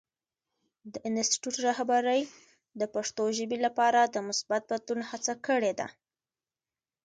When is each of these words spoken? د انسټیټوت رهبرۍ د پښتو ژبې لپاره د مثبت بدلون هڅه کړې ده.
د 0.93 0.95
انسټیټوت 1.07 1.55
رهبرۍ 1.67 2.21
د 2.79 2.81
پښتو 2.93 3.23
ژبې 3.37 3.57
لپاره 3.65 3.99
د 4.03 4.15
مثبت 4.27 4.61
بدلون 4.71 5.01
هڅه 5.11 5.33
کړې 5.45 5.73
ده. 5.79 5.87